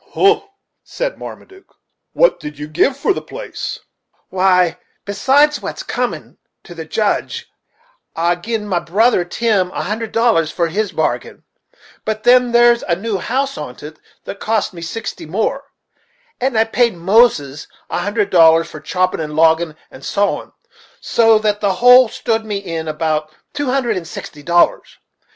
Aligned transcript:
"Hum," 0.13 0.41
said 0.83 1.19
Marmaduke, 1.19 1.75
"what 2.13 2.39
did 2.39 2.57
you 2.57 2.67
give 2.67 2.97
for 2.97 3.13
the 3.13 3.21
place?" 3.21 3.77
"Why, 4.29 4.79
besides 5.05 5.61
what's 5.61 5.83
comin' 5.83 6.39
to 6.63 6.73
the 6.73 6.85
Judge, 6.85 7.47
I 8.15 8.33
gi'n 8.33 8.65
my 8.67 8.79
brother 8.79 9.23
Tim 9.23 9.69
a 9.69 9.83
hundred 9.83 10.11
dollars 10.11 10.49
for 10.51 10.69
his 10.69 10.91
bargain; 10.91 11.43
but 12.03 12.23
then 12.23 12.51
there's 12.51 12.81
a 12.81 12.95
new 12.95 13.19
house 13.19 13.59
on't, 13.59 13.83
that 14.23 14.39
cost 14.39 14.73
me 14.73 14.81
sixty 14.81 15.27
more, 15.27 15.65
and 16.39 16.57
I 16.57 16.63
paid 16.63 16.95
Moses 16.95 17.67
a 17.91 17.99
hundred 17.99 18.31
dollars 18.31 18.67
for 18.71 18.79
choppin', 18.79 19.19
and 19.19 19.35
loggin', 19.35 19.75
and 19.91 20.03
sowin', 20.03 20.51
so 20.99 21.37
that 21.37 21.61
the 21.61 21.73
whole 21.75 22.07
stood 22.09 22.41
to 22.41 22.47
me 22.47 22.57
in 22.57 22.87
about 22.87 23.31
two 23.53 23.67
hundred 23.67 23.97
and 23.97 24.07
sixty 24.07 24.41
dollars. 24.41 24.97